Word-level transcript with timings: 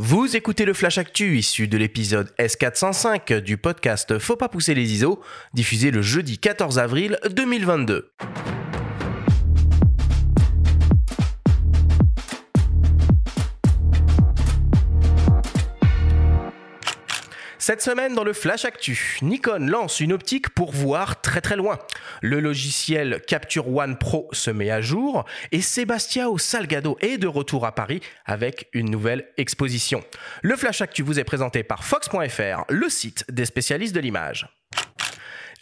Vous 0.00 0.36
écoutez 0.36 0.64
le 0.64 0.74
Flash 0.74 0.96
Actu 0.96 1.38
issu 1.38 1.66
de 1.66 1.76
l'épisode 1.76 2.32
S405 2.38 3.40
du 3.40 3.56
podcast 3.56 4.20
Faut 4.20 4.36
pas 4.36 4.48
pousser 4.48 4.72
les 4.72 4.92
ISO, 4.92 5.20
diffusé 5.54 5.90
le 5.90 6.02
jeudi 6.02 6.38
14 6.38 6.78
avril 6.78 7.18
2022. 7.32 8.12
Cette 17.68 17.82
semaine 17.82 18.14
dans 18.14 18.24
le 18.24 18.32
Flash 18.32 18.64
Actu, 18.64 19.18
Nikon 19.20 19.66
lance 19.68 20.00
une 20.00 20.14
optique 20.14 20.48
pour 20.48 20.72
voir 20.72 21.20
très 21.20 21.42
très 21.42 21.54
loin. 21.54 21.78
Le 22.22 22.40
logiciel 22.40 23.20
Capture 23.26 23.68
One 23.68 23.98
Pro 23.98 24.26
se 24.32 24.50
met 24.50 24.70
à 24.70 24.80
jour 24.80 25.26
et 25.52 25.60
Sebastiao 25.60 26.38
Salgado 26.38 26.96
est 27.02 27.18
de 27.18 27.26
retour 27.26 27.66
à 27.66 27.74
Paris 27.74 28.00
avec 28.24 28.70
une 28.72 28.90
nouvelle 28.90 29.28
exposition. 29.36 30.02
Le 30.40 30.56
Flash 30.56 30.80
Actu 30.80 31.02
vous 31.02 31.20
est 31.20 31.24
présenté 31.24 31.62
par 31.62 31.84
Fox.fr, 31.84 32.64
le 32.70 32.88
site 32.88 33.26
des 33.30 33.44
spécialistes 33.44 33.94
de 33.94 34.00
l'image. 34.00 34.48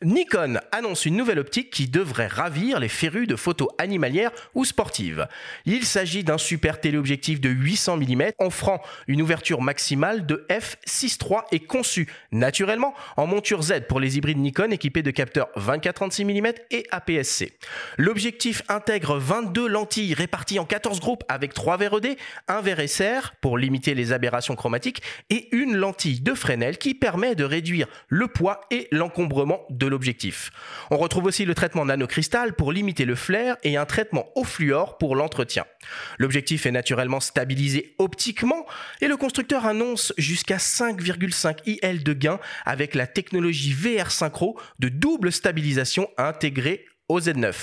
Nikon 0.03 0.59
annonce 0.73 1.07
une 1.07 1.17
nouvelle 1.17 1.39
optique 1.39 1.71
qui 1.71 1.89
devrait 1.89 2.27
ravir 2.27 2.81
les 2.81 2.89
férus 2.89 3.27
de 3.27 3.35
photos 3.35 3.69
animalières 3.79 4.31
ou 4.55 4.67
sportives. 4.67 5.27
Il 5.65 5.87
s'agit 5.87 6.23
d'un 6.23 6.37
super 6.37 6.81
téléobjectif 6.81 7.41
de 7.41 7.49
800 7.49 7.97
mm 7.97 8.23
offrant 8.39 8.83
une 9.07 9.23
ouverture 9.23 9.63
maximale 9.63 10.27
de 10.27 10.47
f6.3 10.51 11.45
et 11.51 11.61
conçu 11.61 12.09
naturellement 12.31 12.95
en 13.17 13.27
monture 13.27 13.63
Z 13.63 13.87
pour 13.89 13.99
les 13.99 14.19
hybrides 14.19 14.37
Nikon 14.37 14.71
équipés 14.71 15.03
de 15.03 15.11
capteurs 15.11 15.49
24-36 15.57 16.25
mm 16.25 16.53
et 16.73 16.87
APS-C. 16.91 17.57
L'objectif 17.97 18.63
intègre 18.69 19.17
22 19.17 19.67
lentilles 19.67 20.13
réparties 20.13 20.59
en 20.59 20.67
14 20.67 21.01
groupes 21.01 21.25
avec 21.29 21.55
3 21.55 21.79
verres 21.79 21.97
ED, 22.05 22.19
un 22.49 22.61
verre 22.61 22.87
SR 22.87 23.33
pour 23.41 23.57
limiter 23.57 23.95
les 23.95 24.13
aberrations 24.13 24.57
chromatiques 24.57 25.03
et 25.31 25.49
une 25.57 25.75
lentille 25.75 26.21
de 26.21 26.35
Fresnel 26.35 26.77
qui 26.77 26.93
permet 26.95 27.35
de 27.35 27.45
réduire 27.45 27.87
le 28.09 28.29
poids 28.29 28.61
et 28.71 28.89
l'encombrement 28.93 29.63
de 29.71 29.86
l'objectif. 29.89 30.51
On 30.91 30.97
retrouve 30.97 31.25
aussi 31.25 31.45
le 31.45 31.55
traitement 31.55 31.85
nanocristal 31.85 32.55
pour 32.55 32.73
limiter 32.73 33.05
le 33.05 33.15
flair 33.15 33.57
et 33.63 33.77
un 33.77 33.87
traitement 33.87 34.27
au 34.35 34.45
fluor 34.45 34.99
pour 34.99 35.17
l'entretien. 35.17 35.65
L'objectif 36.19 36.67
est 36.67 36.71
naturellement 36.71 37.21
stabilisé 37.21 37.95
optiquement 37.99 38.67
et 39.01 39.09
le 39.09 39.17
constructeur 39.17 39.67
annonce 39.67 40.13
jusqu'à 40.19 40.57
5,5 40.57 41.59
IL 41.67 42.03
de 42.03 42.13
gain 42.13 42.41
avec 42.65 42.95
la 42.95 43.07
technologie 43.07 43.73
VR 43.73 44.11
Synchro 44.11 44.59
de 44.79 44.89
double 44.89 45.33
stabilisation 45.33 46.09
intégrée 46.19 46.87
au 47.09 47.21
Z9. 47.21 47.55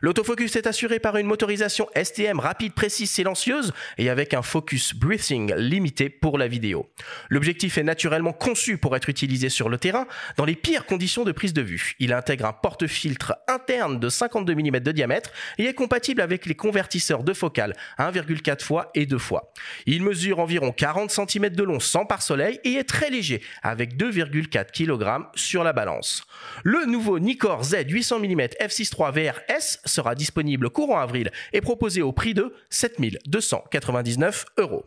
L'autofocus 0.00 0.56
est 0.56 0.66
assuré 0.66 0.98
par 0.98 1.16
une 1.16 1.26
motorisation 1.26 1.88
STM 1.94 2.40
rapide, 2.40 2.72
précise, 2.72 3.10
silencieuse 3.10 3.72
et 3.96 4.10
avec 4.10 4.34
un 4.34 4.42
focus 4.42 4.94
breathing 4.94 5.54
limité 5.54 6.08
pour 6.08 6.36
la 6.36 6.48
vidéo. 6.48 6.90
L'objectif 7.28 7.78
est 7.78 7.84
naturellement 7.84 8.32
conçu 8.32 8.76
pour 8.76 8.96
être 8.96 9.08
utilisé 9.08 9.50
sur 9.50 9.68
le 9.68 9.78
terrain 9.78 10.06
dans 10.36 10.44
les 10.44 10.56
pires 10.56 10.84
conditions 10.84 11.24
de 11.24 11.32
prise 11.32 11.52
de 11.52 11.62
vue. 11.62 11.94
Il 12.00 12.12
intègre 12.12 12.46
un 12.46 12.52
porte-filtre 12.52 13.36
interne 13.46 14.00
de 14.00 14.08
52 14.08 14.54
mm 14.54 14.80
de 14.80 14.92
diamètre 14.92 15.30
et 15.58 15.66
est 15.66 15.74
compatible 15.74 16.20
avec 16.20 16.46
les 16.46 16.54
convertisseurs 16.54 17.22
de 17.22 17.32
focale 17.32 17.76
1,4 17.98 18.62
fois 18.62 18.90
et 18.94 19.06
2 19.06 19.18
fois. 19.18 19.52
Il 19.86 20.02
mesure 20.02 20.40
environ 20.40 20.72
40 20.72 21.10
cm 21.10 21.50
de 21.50 21.62
long 21.62 21.80
sans 21.80 22.04
pare-soleil 22.04 22.58
et 22.64 22.74
est 22.74 22.88
très 22.88 23.10
léger 23.10 23.42
avec 23.62 23.96
2,4 23.96 24.72
kg 24.72 25.26
sur 25.36 25.62
la 25.62 25.72
balance. 25.72 26.24
Le 26.64 26.84
nouveau 26.86 27.20
Nikkor 27.20 27.62
Z 27.62 27.84
800 27.88 28.18
mm 28.18 28.40
f6 28.60 28.87
3 28.90 29.10
VRS 29.10 29.78
sera 29.84 30.14
disponible 30.14 30.70
courant 30.70 30.98
avril 30.98 31.30
et 31.52 31.60
proposé 31.60 32.02
au 32.02 32.12
prix 32.12 32.34
de 32.34 32.54
7299 32.70 34.46
euros. 34.58 34.84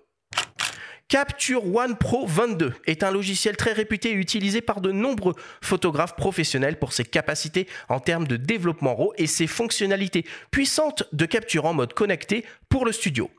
Capture 1.11 1.75
One 1.75 1.97
Pro 1.97 2.25
22 2.25 2.73
est 2.85 3.03
un 3.03 3.11
logiciel 3.11 3.57
très 3.57 3.73
réputé 3.73 4.11
et 4.11 4.13
utilisé 4.13 4.61
par 4.61 4.79
de 4.79 4.93
nombreux 4.93 5.35
photographes 5.61 6.15
professionnels 6.15 6.79
pour 6.79 6.93
ses 6.93 7.03
capacités 7.03 7.67
en 7.89 7.99
termes 7.99 8.27
de 8.27 8.37
développement 8.37 8.95
RAW 8.95 9.13
et 9.17 9.27
ses 9.27 9.47
fonctionnalités 9.47 10.25
puissantes 10.51 11.03
de 11.11 11.25
capture 11.25 11.65
en 11.65 11.73
mode 11.73 11.93
connecté 11.93 12.45
pour 12.69 12.85
le 12.85 12.93
studio. 12.93 13.29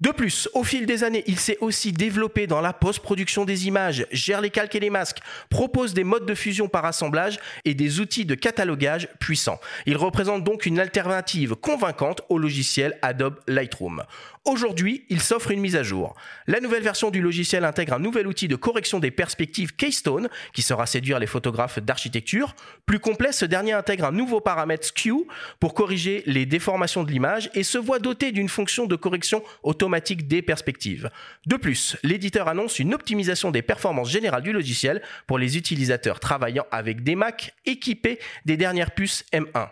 De 0.00 0.10
plus, 0.10 0.48
au 0.54 0.62
fil 0.62 0.86
des 0.86 1.02
années, 1.02 1.24
il 1.26 1.40
s'est 1.40 1.58
aussi 1.60 1.92
développé 1.92 2.46
dans 2.46 2.60
la 2.60 2.72
post-production 2.72 3.44
des 3.44 3.66
images, 3.66 4.06
gère 4.12 4.40
les 4.40 4.50
calques 4.50 4.76
et 4.76 4.80
les 4.80 4.90
masques, 4.90 5.18
propose 5.50 5.92
des 5.92 6.04
modes 6.04 6.24
de 6.24 6.36
fusion 6.36 6.68
par 6.68 6.84
assemblage 6.84 7.40
et 7.64 7.74
des 7.74 7.98
outils 7.98 8.24
de 8.24 8.36
catalogage 8.36 9.08
puissants. 9.18 9.58
Il 9.86 9.96
représente 9.96 10.44
donc 10.44 10.66
une 10.66 10.78
alternative 10.78 11.56
convaincante 11.56 12.22
au 12.28 12.38
logiciel 12.38 12.96
Adobe 13.02 13.40
Lightroom. 13.48 14.04
Aujourd'hui, 14.48 15.04
il 15.10 15.20
s'offre 15.20 15.50
une 15.50 15.60
mise 15.60 15.76
à 15.76 15.82
jour. 15.82 16.14
La 16.46 16.60
nouvelle 16.60 16.82
version 16.82 17.10
du 17.10 17.20
logiciel 17.20 17.66
intègre 17.66 17.92
un 17.92 17.98
nouvel 17.98 18.26
outil 18.26 18.48
de 18.48 18.56
correction 18.56 18.98
des 18.98 19.10
perspectives 19.10 19.76
Keystone 19.76 20.30
qui 20.54 20.62
sera 20.62 20.86
séduire 20.86 21.18
les 21.18 21.26
photographes 21.26 21.80
d'architecture. 21.80 22.54
Plus 22.86 22.98
complet, 22.98 23.32
ce 23.32 23.44
dernier 23.44 23.74
intègre 23.74 24.06
un 24.06 24.10
nouveau 24.10 24.40
paramètre 24.40 24.86
Skew 24.86 25.26
pour 25.60 25.74
corriger 25.74 26.22
les 26.24 26.46
déformations 26.46 27.04
de 27.04 27.10
l'image 27.10 27.50
et 27.52 27.62
se 27.62 27.76
voit 27.76 27.98
doté 27.98 28.32
d'une 28.32 28.48
fonction 28.48 28.86
de 28.86 28.96
correction 28.96 29.42
automatique 29.64 30.26
des 30.26 30.40
perspectives. 30.40 31.10
De 31.44 31.56
plus, 31.56 31.98
l'éditeur 32.02 32.48
annonce 32.48 32.78
une 32.78 32.94
optimisation 32.94 33.50
des 33.50 33.60
performances 33.60 34.10
générales 34.10 34.42
du 34.42 34.52
logiciel 34.54 35.02
pour 35.26 35.36
les 35.36 35.58
utilisateurs 35.58 36.20
travaillant 36.20 36.64
avec 36.70 37.02
des 37.02 37.16
Mac 37.16 37.52
équipés 37.66 38.18
des 38.46 38.56
dernières 38.56 38.92
puces 38.92 39.26
M1. 39.30 39.68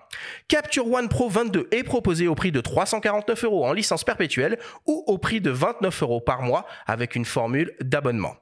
Capture 0.49 0.87
One 0.93 1.09
Pro 1.09 1.31
22 1.31 1.69
est 1.71 1.83
proposé 1.83 2.29
au 2.29 2.35
prix 2.35 2.53
de 2.53 2.61
349 2.61 3.45
euros 3.45 3.65
en 3.65 3.73
licence 3.73 4.05
perpétuelle 4.05 4.59
ou 4.87 5.05
au 5.07 5.19
prix 5.19 5.41
de 5.41 5.51
29 5.51 6.03
euros 6.03 6.21
par 6.21 6.43
mois 6.43 6.67
avec 6.87 7.17
une 7.17 7.25
formule 7.25 7.75
d'abonnement. 7.81 8.37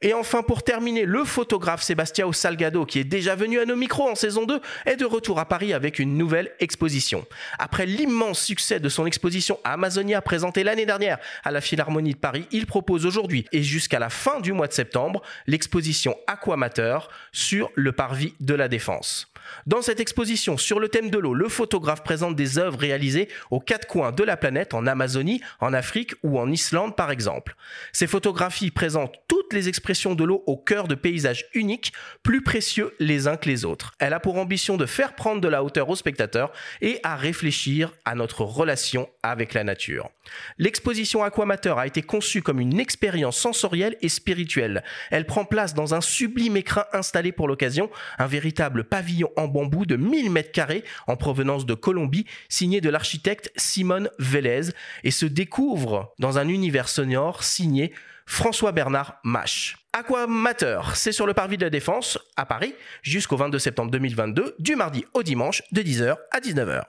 Et 0.00 0.14
enfin, 0.14 0.44
pour 0.44 0.62
terminer, 0.62 1.04
le 1.04 1.24
photographe 1.24 1.82
Sébastien 1.82 2.30
Salgado, 2.32 2.86
qui 2.86 3.00
est 3.00 3.04
déjà 3.04 3.34
venu 3.34 3.58
à 3.58 3.64
nos 3.64 3.74
micros 3.74 4.08
en 4.08 4.14
saison 4.14 4.44
2, 4.44 4.60
est 4.86 4.94
de 4.94 5.04
retour 5.04 5.40
à 5.40 5.46
Paris 5.46 5.72
avec 5.72 5.98
une 5.98 6.16
nouvelle 6.16 6.52
exposition. 6.60 7.26
Après 7.58 7.84
l'immense 7.84 8.40
succès 8.40 8.78
de 8.78 8.88
son 8.88 9.06
exposition 9.06 9.58
Amazonia 9.64 10.22
présentée 10.22 10.62
l'année 10.62 10.86
dernière 10.86 11.18
à 11.42 11.50
la 11.50 11.60
Philharmonie 11.60 12.12
de 12.12 12.18
Paris, 12.18 12.46
il 12.52 12.66
propose 12.66 13.06
aujourd'hui 13.06 13.44
et 13.50 13.64
jusqu'à 13.64 13.98
la 13.98 14.08
fin 14.08 14.38
du 14.38 14.52
mois 14.52 14.68
de 14.68 14.72
septembre 14.72 15.20
l'exposition 15.48 16.16
Aquamateur 16.28 17.08
sur 17.32 17.68
le 17.74 17.90
parvis 17.90 18.34
de 18.38 18.54
la 18.54 18.68
Défense. 18.68 19.32
Dans 19.66 19.82
cette 19.82 19.98
exposition 19.98 20.58
sur 20.58 20.78
le 20.78 20.90
thème 20.90 21.10
de 21.10 21.18
l'eau, 21.18 21.34
le 21.34 21.48
photographe 21.48 22.04
présente 22.04 22.36
des 22.36 22.58
œuvres 22.58 22.78
réalisées 22.78 23.28
aux 23.50 23.60
quatre 23.60 23.88
coins 23.88 24.12
de 24.12 24.22
la 24.22 24.36
planète, 24.36 24.74
en 24.74 24.86
Amazonie, 24.86 25.40
en 25.58 25.72
Afrique 25.72 26.14
ou 26.22 26.38
en 26.38 26.50
Islande 26.50 26.94
par 26.94 27.10
exemple. 27.10 27.56
Ces 27.92 28.06
photographies 28.06 28.70
présentent 28.70 29.16
toutes 29.26 29.52
les 29.54 29.68
expressions 29.68 29.87
de 29.88 30.24
l'eau 30.24 30.42
au 30.46 30.56
cœur 30.56 30.86
de 30.86 30.94
paysages 30.94 31.46
uniques, 31.54 31.92
plus 32.22 32.42
précieux 32.42 32.94
les 32.98 33.26
uns 33.26 33.36
que 33.36 33.48
les 33.48 33.64
autres. 33.64 33.94
Elle 33.98 34.12
a 34.12 34.20
pour 34.20 34.36
ambition 34.36 34.76
de 34.76 34.84
faire 34.84 35.14
prendre 35.14 35.40
de 35.40 35.48
la 35.48 35.64
hauteur 35.64 35.88
aux 35.88 35.96
spectateurs 35.96 36.52
et 36.82 37.00
à 37.02 37.16
réfléchir 37.16 37.92
à 38.04 38.14
notre 38.14 38.42
relation 38.42 39.08
avec 39.22 39.54
la 39.54 39.64
nature. 39.64 40.10
L'exposition 40.58 41.22
Aquamateur 41.22 41.78
a 41.78 41.86
été 41.86 42.02
conçue 42.02 42.42
comme 42.42 42.60
une 42.60 42.78
expérience 42.78 43.38
sensorielle 43.38 43.96
et 44.02 44.10
spirituelle. 44.10 44.84
Elle 45.10 45.24
prend 45.24 45.46
place 45.46 45.72
dans 45.72 45.94
un 45.94 46.02
sublime 46.02 46.58
écrin 46.58 46.84
installé 46.92 47.32
pour 47.32 47.48
l'occasion, 47.48 47.90
un 48.18 48.26
véritable 48.26 48.84
pavillon 48.84 49.30
en 49.36 49.48
bambou 49.48 49.86
de 49.86 49.96
1000 49.96 50.30
mètres 50.30 50.52
carrés 50.52 50.84
en 51.06 51.16
provenance 51.16 51.64
de 51.64 51.74
Colombie, 51.74 52.26
signé 52.50 52.82
de 52.82 52.90
l'architecte 52.90 53.50
Simone 53.56 54.10
Vélez, 54.18 54.70
et 55.02 55.10
se 55.10 55.24
découvre 55.24 56.12
dans 56.18 56.36
un 56.36 56.48
univers 56.48 56.88
sonore 56.88 57.42
signé 57.42 57.92
François 58.28 58.72
Bernard 58.72 59.18
Mache. 59.24 59.76
Aquamateur, 59.94 60.94
c'est 60.94 61.12
sur 61.12 61.26
le 61.26 61.32
parvis 61.32 61.56
de 61.56 61.64
la 61.64 61.70
Défense, 61.70 62.18
à 62.36 62.44
Paris, 62.44 62.74
jusqu'au 63.02 63.38
22 63.38 63.58
septembre 63.58 63.90
2022, 63.90 64.54
du 64.58 64.76
mardi 64.76 65.06
au 65.14 65.22
dimanche, 65.22 65.62
de 65.72 65.80
10h 65.80 66.14
à 66.30 66.38
19h. 66.38 66.84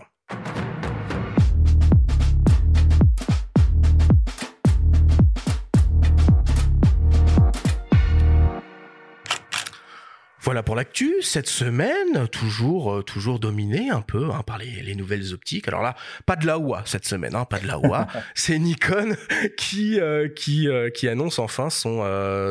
Voilà 10.50 10.64
pour 10.64 10.76
l'actu. 10.76 11.14
Cette 11.22 11.48
semaine, 11.48 12.28
toujours, 12.32 12.92
euh, 12.92 13.04
toujours 13.04 13.38
dominé 13.38 13.92
un 13.92 14.02
peu 14.02 14.32
hein, 14.32 14.42
par 14.42 14.58
les, 14.58 14.96
nouvelles 14.96 15.32
optiques. 15.32 15.68
Alors 15.68 15.84
là, 15.84 15.94
pas 16.26 16.36
de 16.36 16.48
la 16.48 16.58
OA 16.58 16.82
cette 16.88 17.06
semaine, 17.06 17.36
hein, 17.36 17.46
pas 17.46 17.60
de 17.60 17.68
la 17.68 17.78
OA. 17.78 18.08
C'est 18.34 18.58
Nikon 18.58 19.16
qui 19.58 20.00
euh, 20.00 20.28
qui 20.28 20.68
euh, 20.68 20.90
qui 20.90 21.08
annonce 21.08 21.38
enfin 21.38 21.70
son 21.70 22.04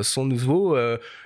son 0.04 0.24
nouveau 0.24 0.78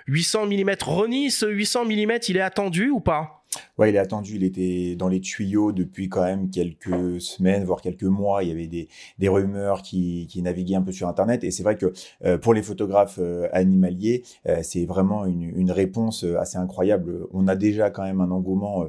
800 0.07 0.47
mm 0.47 0.71
Ronnie. 0.83 1.31
Ce 1.31 1.45
800 1.45 1.85
mm, 1.85 2.19
il 2.29 2.39
est 2.39 2.41
attendu 2.41 2.89
ou 2.89 3.01
pas? 3.01 3.42
Ouais, 3.79 3.91
il 3.91 3.97
est 3.97 3.99
attendu. 3.99 4.37
Il 4.37 4.45
était 4.45 4.97
dans 4.97 5.09
les 5.09 5.21
tuyaux 5.21 5.73
depuis 5.73 6.09
quand 6.09 6.23
même 6.23 6.51
quelques 6.51 7.21
semaines, 7.21 7.65
voire 7.65 7.81
quelques 7.81 8.03
mois. 8.05 8.43
Il 8.43 8.49
y 8.49 8.53
avait 8.53 8.67
des, 8.67 8.89
des 9.19 9.29
rumeurs 9.29 9.83
qui, 9.83 10.27
qui 10.29 10.43
naviguaient 10.43 10.77
un 10.77 10.83
peu 10.83 10.93
sur 10.93 11.09
Internet. 11.09 11.45
Et 11.45 11.51
c'est 11.51 11.63
vrai 11.63 11.77
que 11.77 11.93
euh, 12.25 12.39
pour 12.39 12.55
les 12.55 12.63
photographes 12.63 13.19
euh, 13.19 13.49
animaliers, 13.53 14.23
euh, 14.47 14.59
c'est 14.63 14.85
vraiment 14.85 15.25
une, 15.27 15.43
une, 15.43 15.71
réponse 15.71 16.25
assez 16.25 16.59
incroyable. 16.59 17.27
On 17.33 17.49
a 17.49 17.57
déjà 17.57 17.91
quand 17.91 18.03
même 18.03 18.21
un 18.21 18.31
engouement 18.31 18.87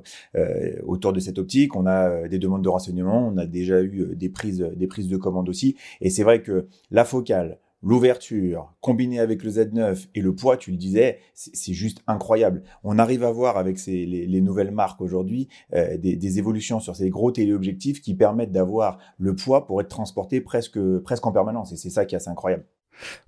autour 0.85 1.13
de 1.13 1.19
cette 1.19 1.39
optique. 1.39 1.75
On 1.75 1.85
a 1.85 2.27
des 2.27 2.39
demandes 2.39 2.63
de 2.63 2.69
renseignements. 2.69 3.27
On 3.27 3.37
a 3.37 3.45
déjà 3.45 3.81
eu 3.81 4.15
des 4.15 4.29
prises, 4.29 4.59
des 4.75 4.87
prises 4.87 5.07
de 5.07 5.17
commandes 5.17 5.47
aussi. 5.47 5.77
Et 6.01 6.09
c'est 6.09 6.23
vrai 6.23 6.41
que 6.41 6.67
la 6.91 7.05
focale, 7.05 7.57
l'ouverture, 7.83 8.73
combiné 8.79 9.19
avec 9.19 9.43
le 9.43 9.51
Z9 9.51 10.07
et 10.15 10.21
le 10.21 10.33
poids, 10.33 10.57
tu 10.57 10.71
le 10.71 10.77
disais, 10.77 11.19
c'est 11.33 11.73
juste 11.73 12.01
incroyable. 12.07 12.63
On 12.83 12.97
arrive 12.97 13.23
à 13.23 13.31
voir 13.31 13.57
avec 13.57 13.77
ces, 13.77 14.05
les, 14.05 14.41
nouvelles 14.41 14.71
marques 14.71 15.01
aujourd'hui 15.01 15.49
euh, 15.73 15.97
des, 15.97 16.39
évolutions 16.39 16.79
sur 16.79 16.95
ces 16.95 17.09
gros 17.09 17.31
téléobjectifs 17.31 18.01
qui 18.01 18.15
permettent 18.15 18.51
d'avoir 18.51 18.97
le 19.17 19.35
poids 19.35 19.67
pour 19.67 19.81
être 19.81 19.89
transporté 19.89 20.41
presque, 20.41 20.79
presque 20.99 21.25
en 21.27 21.31
permanence. 21.31 21.73
Et 21.73 21.77
c'est 21.77 21.89
ça 21.89 22.05
qui 22.05 22.15
est 22.15 22.17
assez 22.17 22.29
incroyable. 22.29 22.65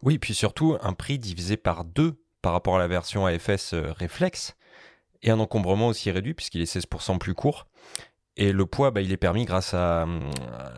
Oui, 0.02 0.18
puis 0.18 0.34
surtout 0.34 0.78
un 0.82 0.94
prix 0.94 1.20
divisé 1.20 1.58
par 1.58 1.84
deux 1.84 2.16
par 2.42 2.54
rapport 2.54 2.76
à 2.76 2.80
la 2.80 2.88
version 2.88 3.26
AFS 3.26 3.74
euh, 3.74 3.92
Reflex 4.00 4.56
et 5.22 5.32
un 5.32 5.40
encombrement 5.40 5.88
aussi 5.88 6.12
réduit 6.12 6.34
puisqu'il 6.34 6.62
est 6.62 6.74
16% 6.74 7.18
plus 7.18 7.34
court. 7.34 7.68
Et 8.38 8.52
le 8.52 8.66
poids, 8.66 8.92
bah, 8.92 9.02
il 9.02 9.14
est 9.14 9.18
permis 9.18 9.46
grâce 9.46 9.74
à, 9.74 10.06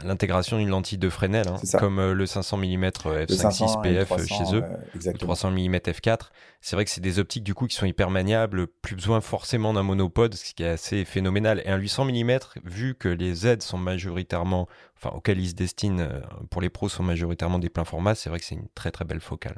l'intégration 0.04 0.60
d'une 0.60 0.70
lentille 0.70 1.00
de 1.00 1.10
Fresnel, 1.10 1.48
hein, 1.48 1.58
comme 1.80 1.98
euh, 1.98 2.14
le 2.14 2.28
500 2.28 2.58
mm 2.58 2.86
f5.6 2.86 3.82
PF 3.82 4.26
chez 4.28 4.56
eux, 4.56 4.64
le 4.94 5.14
300 5.18 5.52
mm 5.52 5.76
f4. 5.78 6.30
C'est 6.62 6.76
vrai 6.76 6.86
que 6.86 6.92
c'est 6.92 7.02
des 7.02 7.18
optiques 7.18 7.44
du 7.44 7.56
coup 7.56 7.66
qui 7.66 7.76
sont 7.76 7.88
hyper 7.88 8.12
maniables, 8.12 8.68
plus 8.68 8.96
besoin 8.96 9.22
forcément 9.22 9.74
d'un 9.74 9.82
monopode, 9.82 10.36
ce 10.36 10.54
qui 10.54 10.62
est 10.62 10.68
assez 10.68 11.04
phénoménal. 11.04 11.64
Et 11.66 11.70
un 11.70 11.78
800 11.78 12.06
mm, 12.06 12.38
vu 12.64 12.94
que 12.94 13.10
les 13.10 13.34
Z 13.34 13.62
sont 13.62 13.80
majoritairement, 13.80 14.68
enfin 14.96 15.16
auxquels 15.16 15.40
ils 15.40 15.50
se 15.50 15.56
destinent 15.56 16.02
euh, 16.02 16.20
pour 16.52 16.62
les 16.62 16.70
pros 16.70 16.90
sont 16.90 17.04
majoritairement 17.04 17.58
des 17.58 17.70
pleins 17.70 17.86
formats, 17.86 18.14
c'est 18.14 18.30
vrai 18.30 18.40
que 18.40 18.46
c'est 18.46 18.56
une 18.56 18.68
très 18.76 18.92
très 18.92 19.06
belle 19.06 19.22
focale. 19.22 19.58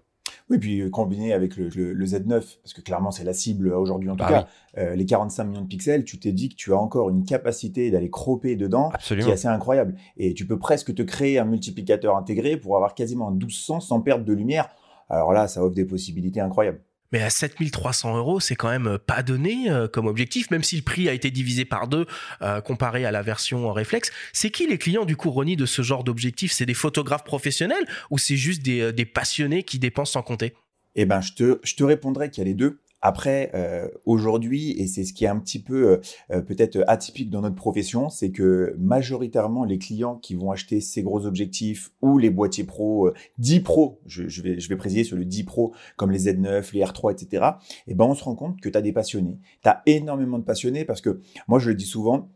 Oui, 0.49 0.57
puis 0.57 0.81
euh, 0.81 0.89
combiné 0.89 1.33
avec 1.33 1.57
le, 1.57 1.69
Z9, 1.69 2.57
parce 2.63 2.73
que 2.73 2.81
clairement 2.81 3.11
c'est 3.11 3.23
la 3.23 3.33
cible 3.33 3.73
aujourd'hui 3.73 4.09
en 4.09 4.15
tout 4.15 4.23
bah 4.23 4.29
cas, 4.29 4.47
euh, 4.77 4.95
les 4.95 5.05
45 5.05 5.43
millions 5.45 5.61
de 5.61 5.67
pixels, 5.67 6.03
tu 6.03 6.19
t'es 6.19 6.31
dit 6.31 6.49
que 6.49 6.55
tu 6.55 6.73
as 6.73 6.77
encore 6.77 7.09
une 7.09 7.23
capacité 7.23 7.91
d'aller 7.91 8.09
cropper 8.09 8.55
dedans 8.55 8.91
qui 9.05 9.13
est 9.13 9.31
assez 9.31 9.47
incroyable. 9.47 9.95
Et 10.17 10.33
tu 10.33 10.45
peux 10.45 10.59
presque 10.59 10.93
te 10.93 11.01
créer 11.01 11.39
un 11.39 11.45
multiplicateur 11.45 12.15
intégré 12.15 12.57
pour 12.57 12.75
avoir 12.75 12.95
quasiment 12.95 13.27
un 13.29 13.31
1200 13.31 13.79
sans 13.79 14.01
perte 14.01 14.23
de 14.23 14.33
lumière. 14.33 14.69
Alors 15.09 15.33
là, 15.33 15.47
ça 15.47 15.63
offre 15.63 15.75
des 15.75 15.85
possibilités 15.85 16.39
incroyables. 16.39 16.81
Mais 17.11 17.21
à 17.21 17.29
7300 17.29 18.17
euros, 18.17 18.39
c'est 18.39 18.55
quand 18.55 18.69
même 18.69 18.87
euh, 18.87 18.97
pas 18.97 19.23
donné 19.23 19.69
euh, 19.69 19.87
comme 19.87 20.07
objectif, 20.07 20.51
même 20.51 20.63
si 20.63 20.75
le 20.75 20.83
prix 20.83 21.09
a 21.09 21.13
été 21.13 21.31
divisé 21.31 21.65
par 21.65 21.87
deux 21.87 22.05
euh, 22.41 22.61
comparé 22.61 23.05
à 23.05 23.11
la 23.11 23.21
version 23.21 23.71
réflexe. 23.73 24.11
C'est 24.33 24.51
qui 24.51 24.67
les 24.67 24.77
clients 24.77 25.05
du 25.05 25.15
coup, 25.15 25.29
de 25.39 25.65
ce 25.65 25.81
genre 25.81 26.03
d'objectif? 26.03 26.51
C'est 26.51 26.65
des 26.65 26.73
photographes 26.73 27.23
professionnels 27.23 27.85
ou 28.09 28.17
c'est 28.17 28.35
juste 28.35 28.61
des, 28.61 28.91
des, 28.91 29.05
passionnés 29.05 29.63
qui 29.63 29.79
dépensent 29.79 30.13
sans 30.13 30.21
compter? 30.21 30.53
Eh 30.95 31.05
ben, 31.05 31.21
je 31.21 31.33
te, 31.33 31.59
je 31.63 31.75
te 31.75 31.83
répondrai 31.83 32.29
qu'il 32.29 32.43
y 32.43 32.45
a 32.45 32.49
les 32.49 32.53
deux. 32.53 32.81
Après, 33.01 33.51
euh, 33.53 33.87
aujourd'hui, 34.05 34.71
et 34.71 34.87
c'est 34.87 35.05
ce 35.05 35.13
qui 35.13 35.23
est 35.23 35.29
un 35.29 35.39
petit 35.39 35.61
peu 35.61 35.91
euh, 35.91 35.97
euh, 36.31 36.41
peut-être 36.41 36.83
atypique 36.87 37.29
dans 37.29 37.41
notre 37.41 37.55
profession, 37.55 38.09
c'est 38.09 38.31
que 38.31 38.75
majoritairement 38.77 39.63
les 39.63 39.77
clients 39.77 40.17
qui 40.17 40.35
vont 40.35 40.51
acheter 40.51 40.81
ces 40.81 41.01
gros 41.01 41.25
objectifs 41.25 41.91
ou 42.01 42.17
les 42.17 42.29
boîtiers 42.29 42.65
pro 42.65 43.11
10 43.37 43.61
Pro, 43.61 43.99
je, 44.05 44.41
vais, 44.41 44.59
je 44.59 44.73
préciser 44.75 45.03
sur 45.03 45.15
le 45.15 45.25
10 45.25 45.43
Pro 45.43 45.73
comme 45.95 46.11
les 46.11 46.25
Z9, 46.25 46.73
les 46.73 46.81
R3, 46.81 47.13
etc. 47.13 47.51
Et 47.87 47.95
ben 47.95 48.05
on 48.05 48.15
se 48.15 48.23
rend 48.23 48.35
compte 48.35 48.59
que 48.59 48.67
tu 48.67 48.77
as 48.77 48.81
des 48.81 48.93
passionnés. 48.93 49.39
Tu 49.63 49.69
as 49.69 49.81
énormément 49.85 50.37
de 50.37 50.43
passionnés 50.43 50.85
parce 50.85 51.01
que 51.01 51.21
moi 51.47 51.59
je 51.59 51.69
le 51.69 51.75
dis 51.75 51.85
souvent, 51.85 52.29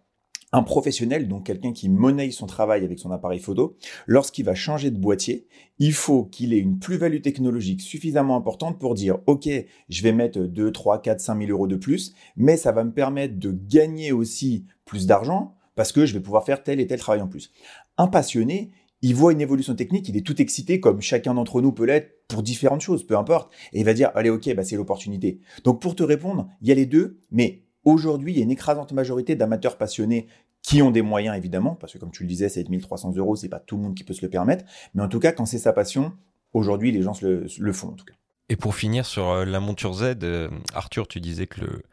un 0.53 0.61
professionnel, 0.61 1.27
donc 1.27 1.47
quelqu'un 1.47 1.73
qui 1.73 1.89
monnaie 1.89 2.29
son 2.29 2.45
travail 2.45 2.85
avec 2.85 2.99
son 2.99 3.11
appareil 3.11 3.39
photo, 3.39 3.75
lorsqu'il 4.05 4.45
va 4.45 4.53
changer 4.53 4.91
de 4.91 4.97
boîtier, 4.97 5.47
il 5.79 5.93
faut 5.93 6.25
qu'il 6.25 6.53
ait 6.53 6.59
une 6.59 6.77
plus-value 6.77 7.21
technologique 7.21 7.81
suffisamment 7.81 8.37
importante 8.37 8.79
pour 8.79 8.93
dire, 8.93 9.17
OK, 9.25 9.49
je 9.89 10.03
vais 10.03 10.11
mettre 10.11 10.39
2, 10.39 10.71
3, 10.71 11.01
4, 11.01 11.19
5 11.19 11.39
000 11.39 11.51
euros 11.51 11.67
de 11.67 11.75
plus, 11.75 12.13
mais 12.37 12.55
ça 12.55 12.71
va 12.71 12.83
me 12.83 12.93
permettre 12.93 13.39
de 13.39 13.51
gagner 13.51 14.11
aussi 14.11 14.65
plus 14.85 15.07
d'argent 15.07 15.55
parce 15.75 15.91
que 15.91 16.05
je 16.05 16.13
vais 16.13 16.19
pouvoir 16.19 16.45
faire 16.45 16.61
tel 16.63 16.79
et 16.79 16.85
tel 16.85 16.99
travail 16.99 17.21
en 17.21 17.27
plus. 17.27 17.51
Un 17.97 18.05
passionné, 18.05 18.69
il 19.01 19.15
voit 19.15 19.33
une 19.33 19.41
évolution 19.41 19.73
technique, 19.73 20.07
il 20.07 20.17
est 20.17 20.25
tout 20.25 20.39
excité 20.39 20.79
comme 20.79 21.01
chacun 21.01 21.33
d'entre 21.33 21.61
nous 21.61 21.71
peut 21.71 21.85
l'être 21.85 22.11
pour 22.27 22.43
différentes 22.43 22.81
choses, 22.81 23.07
peu 23.07 23.17
importe, 23.17 23.51
et 23.73 23.79
il 23.79 23.85
va 23.85 23.95
dire, 23.95 24.11
allez, 24.13 24.29
OK, 24.29 24.53
bah, 24.53 24.63
c'est 24.63 24.75
l'opportunité. 24.75 25.39
Donc 25.63 25.81
pour 25.81 25.95
te 25.95 26.03
répondre, 26.03 26.47
il 26.61 26.67
y 26.67 26.71
a 26.71 26.75
les 26.75 26.85
deux, 26.85 27.19
mais 27.31 27.63
Aujourd'hui, 27.85 28.31
il 28.31 28.37
y 28.37 28.39
a 28.39 28.43
une 28.43 28.51
écrasante 28.51 28.93
majorité 28.93 29.35
d'amateurs 29.35 29.77
passionnés 29.77 30.27
qui 30.63 30.81
ont 30.81 30.91
des 30.91 31.01
moyens 31.01 31.37
évidemment, 31.37 31.75
parce 31.75 31.93
que 31.93 31.97
comme 31.99 32.11
tu 32.11 32.23
le 32.23 32.29
disais, 32.29 32.49
7300 32.49 33.15
euros, 33.17 33.35
c'est 33.35 33.49
pas 33.49 33.59
tout 33.59 33.75
le 33.75 33.83
monde 33.83 33.95
qui 33.95 34.03
peut 34.03 34.13
se 34.13 34.21
le 34.21 34.29
permettre, 34.29 34.65
mais 34.95 35.03
en 35.03 35.09
tout 35.09 35.19
cas, 35.19 35.33
quand 35.33 35.45
c'est 35.45 35.59
sa 35.59 35.73
passion, 35.73 36.13
aujourd'hui, 36.53 36.91
les 36.91 37.03
gens 37.03 37.13
le, 37.21 37.45
le, 37.59 37.73
font 37.73 37.89
en 37.89 37.93
tout 37.93 38.05
cas. 38.05 38.13
Et 38.49 38.55
pour 38.55 38.73
finir 38.75 39.05
sur 39.05 39.29
euh, 39.29 39.45
la 39.45 39.59
monture 39.59 39.93
Z, 39.93 40.15
euh, 40.23 40.49
Arthur, 40.73 41.07
tu 41.07 41.19
disais 41.19 41.47
que 41.47 41.61
le 41.61 41.83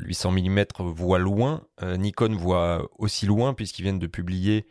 800 0.00 0.32
mm 0.32 0.64
voit 0.80 1.18
loin, 1.18 1.62
euh, 1.82 1.96
Nikon 1.96 2.36
voit 2.36 2.88
aussi 2.98 3.26
loin 3.26 3.54
puisqu'ils 3.54 3.82
viennent 3.82 3.98
de 3.98 4.06
publier 4.06 4.66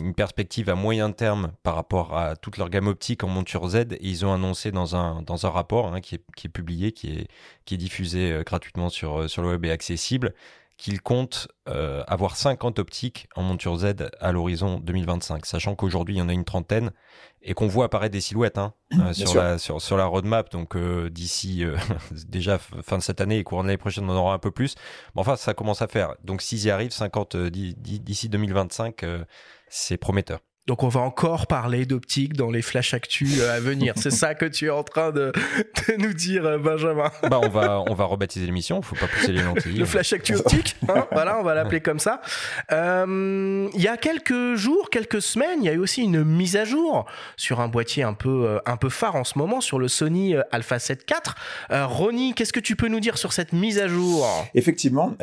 une 0.00 0.14
perspective 0.14 0.70
à 0.70 0.76
moyen 0.76 1.10
terme 1.10 1.50
par 1.64 1.74
rapport 1.74 2.16
à 2.16 2.36
toute 2.36 2.56
leur 2.56 2.70
gamme 2.70 2.86
optique 2.86 3.24
en 3.24 3.28
monture 3.28 3.68
Z. 3.68 3.74
Et 3.74 3.98
ils 4.00 4.24
ont 4.24 4.32
annoncé 4.32 4.70
dans 4.70 4.94
un, 4.94 5.22
dans 5.22 5.44
un 5.44 5.50
rapport 5.50 5.92
hein, 5.92 6.00
qui, 6.00 6.14
est, 6.14 6.22
qui, 6.36 6.46
est, 6.46 6.50
publié, 6.50 6.92
qui 6.92 7.08
est, 7.08 7.28
qui 7.64 7.74
est 7.74 7.76
diffusé 7.76 8.42
gratuitement 8.46 8.90
sur, 8.90 9.28
sur 9.28 9.42
le 9.42 9.48
web 9.48 9.64
et 9.64 9.72
accessible, 9.72 10.34
qu'il 10.76 11.00
compte 11.00 11.48
euh, 11.68 12.04
avoir 12.06 12.36
50 12.36 12.78
optiques 12.78 13.28
en 13.34 13.42
monture 13.42 13.76
Z 13.76 13.94
à 14.20 14.32
l'horizon 14.32 14.78
2025, 14.78 15.46
sachant 15.46 15.74
qu'aujourd'hui 15.74 16.16
il 16.16 16.18
y 16.18 16.22
en 16.22 16.28
a 16.28 16.32
une 16.32 16.44
trentaine 16.44 16.90
et 17.40 17.54
qu'on 17.54 17.66
voit 17.66 17.86
apparaître 17.86 18.12
des 18.12 18.20
silhouettes 18.20 18.58
hein, 18.58 18.74
euh, 18.92 19.12
sur, 19.14 19.34
la, 19.34 19.58
sur, 19.58 19.80
sur, 19.80 19.96
la 19.96 20.04
roadmap. 20.04 20.50
Donc 20.50 20.76
euh, 20.76 21.08
d'ici 21.08 21.64
déjà 22.28 22.58
fin 22.58 22.98
de 22.98 23.02
cette 23.02 23.20
année 23.20 23.38
et 23.38 23.44
courant 23.44 23.62
de 23.62 23.68
l'année 23.68 23.78
prochaine, 23.78 24.04
on 24.04 24.12
en 24.12 24.16
aura 24.16 24.34
un 24.34 24.38
peu 24.38 24.50
plus. 24.50 24.74
Mais 25.14 25.22
enfin, 25.22 25.36
ça 25.36 25.54
commence 25.54 25.80
à 25.80 25.88
faire. 25.88 26.14
Donc 26.24 26.42
s'ils 26.42 26.64
y 26.64 26.70
arrivent, 26.70 26.92
50 26.92 27.36
d'ici 27.36 28.28
2025, 28.28 29.04
c'est 29.68 29.96
prometteur. 29.96 30.40
Donc 30.66 30.82
on 30.82 30.88
va 30.88 31.00
encore 31.00 31.46
parler 31.46 31.86
d'optique 31.86 32.32
dans 32.32 32.50
les 32.50 32.60
flash 32.60 32.92
actus 32.92 33.38
euh, 33.38 33.56
à 33.56 33.60
venir. 33.60 33.94
C'est 33.96 34.10
ça 34.10 34.34
que 34.34 34.46
tu 34.46 34.66
es 34.66 34.70
en 34.70 34.82
train 34.82 35.12
de, 35.12 35.32
nous 35.98 36.12
dire, 36.12 36.44
euh, 36.44 36.58
Benjamin. 36.58 37.10
Bah 37.22 37.40
on 37.40 37.48
va 37.48 37.84
on 37.86 37.94
va 37.94 38.04
rebaptiser 38.04 38.46
l'émission. 38.46 38.82
Faut 38.82 38.96
pas 38.96 39.06
pousser 39.06 39.30
les 39.30 39.42
lentilles. 39.42 39.78
Le 39.78 39.84
flash 39.84 40.12
actu 40.12 40.34
optique. 40.34 40.76
Hein, 40.88 41.06
voilà, 41.12 41.38
on 41.38 41.44
va 41.44 41.54
l'appeler 41.54 41.80
comme 41.80 42.00
ça. 42.00 42.20
Euh, 42.72 43.68
il 43.74 43.80
y 43.80 43.86
a 43.86 43.96
quelques 43.96 44.54
jours, 44.54 44.90
quelques 44.90 45.22
semaines, 45.22 45.62
il 45.62 45.66
y 45.66 45.68
a 45.68 45.72
eu 45.72 45.78
aussi 45.78 46.02
une 46.02 46.24
mise 46.24 46.56
à 46.56 46.64
jour 46.64 47.06
sur 47.36 47.60
un 47.60 47.68
boîtier 47.68 48.02
un 48.02 48.14
peu 48.14 48.60
un 48.66 48.76
peu 48.76 48.88
phare 48.88 49.14
en 49.14 49.24
ce 49.24 49.38
moment 49.38 49.60
sur 49.60 49.78
le 49.78 49.88
Sony 49.88 50.34
Alpha 50.50 50.78
7 50.78 51.06
IV. 51.08 51.34
Ronnie, 51.86 52.34
qu'est-ce 52.34 52.52
que 52.52 52.60
tu 52.60 52.76
peux 52.76 52.88
nous 52.88 53.00
dire 53.00 53.18
sur 53.18 53.32
cette 53.32 53.52
mise 53.52 53.78
à 53.78 53.88
jour? 53.88 54.26
Effectivement, 54.54 55.16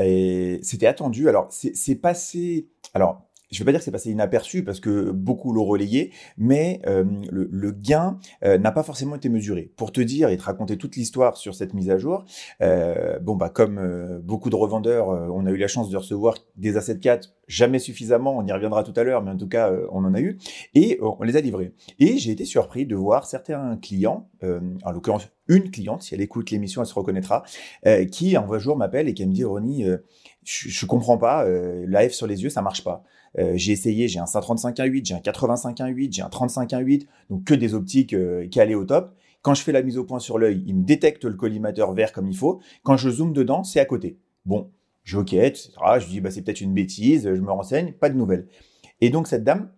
c'était 0.62 0.88
attendu. 0.88 1.28
Alors 1.28 1.50
c'est 1.52 1.96
passé. 1.96 2.68
Alors 2.94 3.26
je 3.54 3.60
ne 3.62 3.66
vais 3.66 3.66
pas 3.66 3.72
dire 3.72 3.80
que 3.80 3.86
c'est 3.86 3.92
passé 3.92 4.12
inaperçu 4.12 4.64
parce 4.64 4.80
que 4.80 5.12
beaucoup 5.12 5.54
l'ont 5.54 5.66
relayé, 5.66 6.12
mais 6.38 6.82
euh, 6.88 7.04
le, 7.30 7.72
gain 7.72 8.18
euh, 8.44 8.58
n'a 8.58 8.72
pas 8.72 8.84
forcément 8.84 9.16
été 9.16 9.30
mesuré. 9.30 9.72
Pour 9.78 9.92
te 9.92 10.02
dire 10.02 10.30
et 10.30 10.38
te 10.38 10.44
raconter 10.44 10.78
toute 10.78 10.96
l'histoire 10.96 11.38
sur 11.38 11.54
cette 11.54 11.74
mise 11.74 11.90
à 11.90 11.98
jour, 11.98 12.26
euh, 12.62 13.20
bon 13.20 13.36
bah 13.36 13.50
comme 13.50 14.22
beaucoup 14.24 14.50
de 14.50 14.56
revendeurs, 14.56 15.08
on 15.08 15.46
a 15.46 15.52
eu 15.52 15.58
la 15.58 15.68
chance 15.68 15.90
de 15.90 15.98
recevoir 15.98 16.36
des 16.56 16.78
A7 16.78 17.00
4, 17.00 17.34
jamais 17.48 17.80
suffisamment, 17.80 18.38
on 18.38 18.46
y 18.46 18.52
reviendra 18.52 18.84
tout 18.84 18.94
à 18.96 19.04
l'heure, 19.04 19.22
mais 19.22 19.32
en 19.32 19.38
tout 19.38 19.48
cas 19.48 19.72
on 19.92 20.04
en 20.04 20.14
a 20.14 20.20
eu, 20.20 20.40
et 20.74 21.00
on 21.02 21.24
les 21.24 21.38
a 21.38 21.42
livrés. 21.42 21.74
Et 22.00 22.18
j'ai 22.18 22.32
été 22.32 22.46
surpris 22.46 22.86
de 22.86 22.96
voir 22.96 23.26
certains 23.26 23.78
clients, 23.78 24.30
en 24.42 24.92
l'occurrence 24.92 25.28
une 25.48 25.72
cliente, 25.72 26.04
si 26.04 26.16
elle 26.16 26.22
écoute 26.22 26.52
l'émission, 26.52 26.82
elle 26.82 26.88
se 26.88 26.94
reconnaîtra, 26.94 27.44
qui 28.12 28.36
un 28.36 28.60
jour 28.60 28.78
m'appelle 28.78 29.08
et 29.08 29.14
qui 29.14 29.26
me 29.26 29.34
dit 29.34 29.44
Ronnie, 29.44 29.86
je, 30.44 30.70
je 30.70 30.86
comprends 30.86 31.18
pas, 31.18 31.46
F 31.46 32.12
sur 32.12 32.28
les 32.28 32.44
yeux, 32.44 32.50
ça 32.50 32.62
marche 32.62 32.84
pas. 32.84 33.04
Euh, 33.40 33.54
j'ai 33.56 33.72
essayé, 33.72 34.08
j'ai 34.08 34.20
un 34.20 34.26
135 34.26 34.78
1.8, 34.78 35.06
j'ai 35.06 35.14
un 35.16 35.20
85 35.20 35.80
1.8, 35.80 36.14
j'ai 36.14 36.22
un 36.22 36.30
35 36.30 36.72
1.8, 36.72 37.08
donc 37.30 37.44
que 37.44 37.54
des 37.54 37.74
optiques 37.74 38.14
euh, 38.14 38.48
qui 38.48 38.60
allaient 38.60 38.76
au 38.76 38.86
top. 38.86 39.16
Quand 39.42 39.54
je 39.54 39.64
fais 39.64 39.72
la 39.72 39.82
mise 39.82 39.98
au 39.98 40.06
point 40.06 40.20
sur 40.20 40.38
l'œil, 40.38 40.64
il 40.66 40.76
me 40.76 40.84
détecte 40.84 41.26
le 41.26 41.34
collimateur 41.34 41.94
vert 41.94 42.14
comme 42.14 42.30
il 42.30 42.38
faut. 42.38 42.62
Quand 42.84 42.96
je 42.96 43.10
zoome 43.10 43.34
dedans, 43.34 43.64
c'est 43.64 43.80
à 43.80 43.86
côté. 43.86 44.18
Bon, 44.46 44.72
je 45.04 45.20
etc. 45.20 45.72
Je 46.00 46.08
dis, 46.08 46.22
bah, 46.22 46.32
c'est 46.32 46.42
peut-être 46.44 46.62
une 46.62 46.74
bêtise, 46.74 47.24
je 47.24 47.42
me 47.42 47.52
renseigne, 47.52 47.92
pas 47.94 48.10
de 48.10 48.16
nouvelles. 48.16 48.48
Et 49.02 49.10
donc, 49.10 49.28
cette 49.28 49.44
dame 49.44 49.72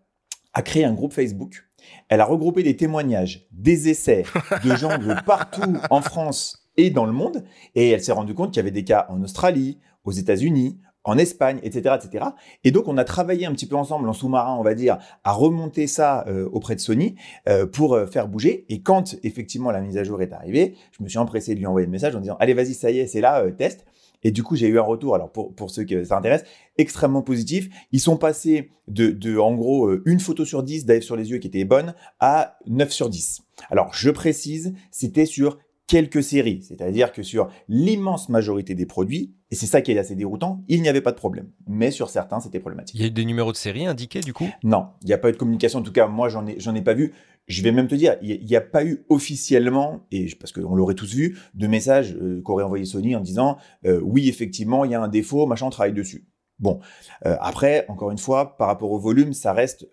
a 0.54 0.62
créé 0.62 0.86
un 0.86 0.94
groupe 0.94 1.14
Facebook. 1.14 1.68
Elle 2.10 2.22
a 2.22 2.26
regroupé 2.26 2.64
des 2.64 2.76
témoignages, 2.76 3.48
des 3.52 3.90
essais 3.90 4.24
de 4.64 4.76
gens 4.76 4.98
de 4.98 5.14
partout 5.26 5.78
en 5.90 6.02
France 6.02 6.68
et 6.78 6.90
dans 6.90 7.06
le 7.06 7.12
monde. 7.12 7.44
Et 7.76 7.90
elle 7.90 8.04
s'est 8.04 8.12
rendue 8.12 8.34
compte 8.34 8.52
qu'il 8.52 8.58
y 8.58 8.62
avait 8.62 8.72
des 8.72 8.84
cas 8.84 9.08
en 9.10 9.22
Australie, 9.24 9.80
aux 10.04 10.12
États-Unis, 10.12 10.80
en 11.06 11.18
Espagne, 11.18 11.60
etc., 11.64 11.96
etc. 12.04 12.26
Et 12.64 12.72
donc, 12.72 12.88
on 12.88 12.98
a 12.98 13.04
travaillé 13.04 13.46
un 13.46 13.52
petit 13.54 13.68
peu 13.68 13.76
ensemble 13.76 14.10
en 14.10 14.14
sous-marin, 14.14 14.56
on 14.56 14.64
va 14.64 14.74
dire, 14.74 14.98
à 15.24 15.32
remonter 15.32 15.88
ça 15.88 16.26
euh, 16.28 16.50
auprès 16.52 16.76
de 16.76 16.80
Sony 16.82 17.16
euh, 17.48 17.66
pour 17.66 17.94
euh, 17.94 18.08
faire 18.08 18.28
bouger. 18.28 18.66
Et 18.70 18.82
quand 18.82 19.16
effectivement 19.24 19.72
la 19.72 19.82
mise 19.82 19.98
à 19.98 20.04
jour 20.04 20.22
est 20.22 20.34
arrivée, 20.34 20.76
je 20.98 21.04
me 21.04 21.08
suis 21.08 21.20
empressé 21.20 21.54
de 21.54 21.60
lui 21.60 21.68
envoyer 21.68 21.86
le 21.86 21.92
message 21.92 22.16
en 22.16 22.20
disant 22.20 22.38
allez, 22.40 22.54
vas-y, 22.54 22.74
ça 22.74 22.90
y 22.92 23.00
est, 23.00 23.08
c'est 23.08 23.22
là, 23.22 23.44
test. 23.52 23.86
Et 24.26 24.32
du 24.32 24.42
coup, 24.44 24.56
j'ai 24.56 24.68
eu 24.68 24.80
un 24.80 24.84
retour. 24.84 25.14
Alors 25.14 25.32
pour 25.32 25.70
ceux 25.70 25.84
qui 25.84 26.04
ça 26.04 26.18
intéresse, 26.18 26.44
extrêmement 26.80 27.22
positif. 27.22 27.70
Ils 27.92 28.00
sont 28.00 28.18
passés 28.18 28.72
de, 28.88 29.12
de 29.12 29.38
en 29.38 29.54
gros 29.54 29.92
une 30.06 30.20
photo 30.20 30.46
sur 30.46 30.64
10 30.64 30.86
d'AF 30.86 31.04
sur 31.04 31.16
les 31.16 31.30
yeux 31.30 31.38
qui 31.38 31.48
était 31.48 31.64
bonne 31.64 31.94
à 32.20 32.58
9 32.66 32.92
sur 32.92 33.10
10. 33.10 33.44
Alors 33.70 33.94
je 33.94 34.10
précise, 34.10 34.74
c'était 34.90 35.28
sur 35.28 35.60
quelques 35.88 36.24
séries. 36.24 36.64
C'est-à-dire 36.64 37.12
que 37.12 37.24
sur 37.24 37.50
l'immense 37.68 38.30
majorité 38.30 38.76
des 38.76 38.86
produits, 38.86 39.36
et 39.52 39.56
c'est 39.56 39.66
ça 39.66 39.82
qui 39.82 39.92
est 39.92 39.98
assez 39.98 40.16
déroutant, 40.16 40.64
il 40.68 40.82
n'y 40.82 40.90
avait 40.90 41.02
pas 41.02 41.12
de 41.12 41.18
problème. 41.18 41.52
Mais 41.68 41.92
sur 41.92 42.10
certains, 42.10 42.40
c'était 42.40 42.60
problématique. 42.60 42.96
Il 42.96 43.02
y 43.02 43.04
a 43.04 43.08
eu 43.08 43.12
des 43.12 43.26
numéros 43.26 43.52
de 43.52 43.58
série 43.58 43.86
indiqués 43.86 44.22
du 44.22 44.34
coup? 44.34 44.50
Non, 44.64 44.88
il 45.02 45.08
n'y 45.08 45.14
a 45.14 45.18
pas 45.18 45.30
eu 45.30 45.32
de 45.32 45.38
communication. 45.38 45.80
En 45.80 45.84
tout 45.84 45.92
cas, 45.92 46.08
moi, 46.08 46.30
j'en 46.30 46.46
ai, 46.48 46.60
j'en 46.60 46.74
ai 46.74 46.82
pas 46.82 46.94
vu. 46.94 47.14
Je 47.48 47.62
vais 47.62 47.72
même 47.72 47.88
te 47.88 47.94
dire, 47.94 48.16
il 48.24 48.44
n'y 48.44 48.56
a, 48.56 48.62
pas 48.62 48.84
eu 48.84 49.06
officiellement, 49.10 50.08
et 50.12 50.28
parce 50.40 50.52
qu'on 50.52 50.74
l'aurait 50.74 50.96
tous 50.96 51.14
vu, 51.14 51.38
de 51.54 51.68
messages 51.68 52.16
euh, 52.16 52.42
qu'aurait 52.42 52.64
envoyé 52.64 52.86
Sony 52.86 53.16
en 53.16 53.20
disant 53.20 53.58
euh, 53.86 54.02
oui, 54.04 54.28
effectivement, 54.30 54.84
il 54.84 54.92
y 54.92 54.96
a 54.96 55.02
un 55.02 55.08
défaut, 55.08 55.46
machin, 55.46 55.68
on 55.68 55.70
travaille 55.70 55.94
dessus. 55.94 56.28
Bon, 56.58 56.80
euh, 57.26 57.36
après, 57.40 57.86
encore 57.88 58.10
une 58.10 58.18
fois, 58.18 58.58
par 58.58 58.68
rapport 58.68 58.92
au 58.92 58.98
volume, 58.98 59.34
ça 59.34 59.54
reste 59.54 59.88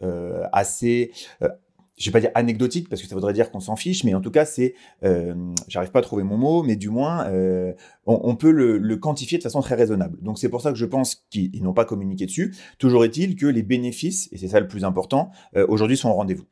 assez 0.53 1.11
je 2.02 2.11
vais 2.11 2.12
pas 2.12 2.21
dire 2.21 2.30
anecdotique 2.35 2.88
parce 2.88 3.00
que 3.00 3.06
ça 3.06 3.14
voudrait 3.14 3.32
dire 3.32 3.50
qu'on 3.50 3.61
s'en 3.61 3.76
fiche, 3.76 4.02
mais 4.02 4.14
en 4.14 4.21
tout 4.21 4.30
cas 4.30 4.44
c'est, 4.44 4.75
euh, 5.04 5.35
j'arrive 5.68 5.92
pas 5.92 6.00
à 6.00 6.02
trouver 6.02 6.25
mon 6.25 6.37
mot, 6.37 6.62
mais 6.62 6.75
du 6.75 6.90
moins 6.90 7.26
euh, 7.26 7.73
on, 8.06 8.35
peut 8.35 8.50
le, 8.50 8.97
quantifier 8.97 9.38
de 9.38 9.42
façon 9.42 9.61
très 9.61 9.76
raisonnable. 9.76 10.18
Donc 10.21 10.38
c'est 10.38 10.49
pour 10.49 10.61
ça 10.61 10.73
que 10.73 10.78
je 10.78 10.87
pense 10.87 11.25
qu'ils 11.30 11.62
n'ont 11.62 11.73
pas 11.73 11.85
communiqué 11.85 12.26
dessus. 12.26 12.54
Toujours 12.78 13.04
est-il 13.04 13.37
que 13.37 13.47
les 13.47 13.62
bénéfices, 13.62 14.28
et 14.32 14.37
c'est 14.37 14.49
ça 14.49 14.59
le 14.59 14.66
plus 14.66 14.85
important, 14.85 15.30
euh, 15.56 15.64
aujourd'hui 15.68 15.97
sont 15.97 16.11
au 16.11 16.14
rendez-vous. 16.14 16.44